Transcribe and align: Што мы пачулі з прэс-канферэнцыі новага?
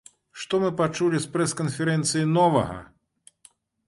Што 0.43 0.59
мы 0.61 0.69
пачулі 0.79 1.19
з 1.25 1.29
прэс-канферэнцыі 1.35 2.25
новага? 2.39 2.79